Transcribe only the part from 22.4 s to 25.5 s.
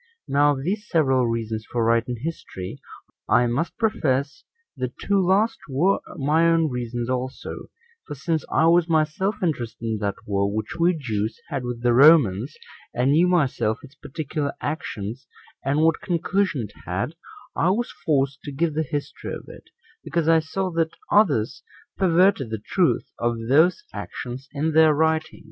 the truth of those actions in their writings.